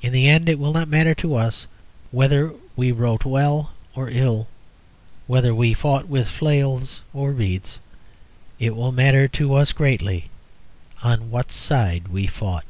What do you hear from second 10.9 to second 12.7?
on what side we fought.